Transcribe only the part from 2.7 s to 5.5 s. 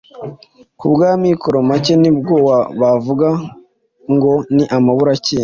bavuga ngo “Ni amaburakindi